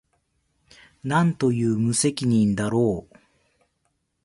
[1.03, 3.15] 何という無責任だろう